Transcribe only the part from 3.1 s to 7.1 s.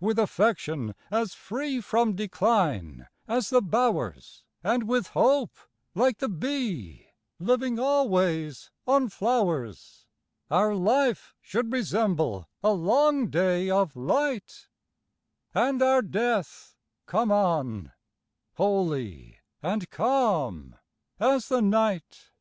as the bowers, And, with hope, like the bee,